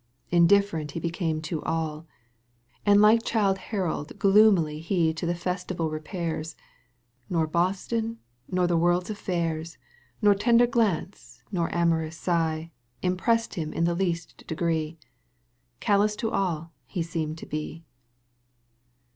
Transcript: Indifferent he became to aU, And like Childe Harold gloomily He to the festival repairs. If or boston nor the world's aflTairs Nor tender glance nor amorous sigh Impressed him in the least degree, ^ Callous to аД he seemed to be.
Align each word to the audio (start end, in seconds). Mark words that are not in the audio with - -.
Indifferent 0.31 0.93
he 0.93 0.99
became 0.99 1.43
to 1.43 1.61
aU, 1.63 2.07
And 2.87 3.03
like 3.03 3.21
Childe 3.23 3.59
Harold 3.59 4.17
gloomily 4.17 4.79
He 4.79 5.13
to 5.13 5.27
the 5.27 5.35
festival 5.35 5.91
repairs. 5.91 6.55
If 7.29 7.35
or 7.37 7.45
boston 7.45 8.17
nor 8.49 8.65
the 8.65 8.77
world's 8.79 9.11
aflTairs 9.11 9.77
Nor 10.19 10.33
tender 10.33 10.65
glance 10.65 11.43
nor 11.51 11.69
amorous 11.71 12.17
sigh 12.17 12.71
Impressed 13.03 13.53
him 13.53 13.71
in 13.71 13.83
the 13.83 13.93
least 13.93 14.43
degree, 14.47 14.97
^ 15.01 15.05
Callous 15.79 16.15
to 16.15 16.31
аД 16.33 16.71
he 16.87 17.03
seemed 17.03 17.37
to 17.37 17.45
be. 17.45 17.83